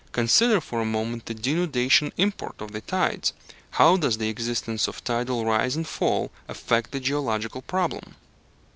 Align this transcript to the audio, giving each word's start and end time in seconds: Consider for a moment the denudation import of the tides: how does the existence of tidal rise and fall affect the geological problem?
Consider 0.13 0.59
for 0.59 0.81
a 0.81 0.83
moment 0.85 1.27
the 1.27 1.35
denudation 1.35 2.11
import 2.17 2.55
of 2.59 2.71
the 2.71 2.81
tides: 2.81 3.33
how 3.69 3.97
does 3.97 4.17
the 4.17 4.29
existence 4.29 4.87
of 4.87 5.03
tidal 5.03 5.45
rise 5.45 5.75
and 5.75 5.87
fall 5.87 6.31
affect 6.49 6.89
the 6.91 6.99
geological 6.99 7.61
problem? 7.61 8.15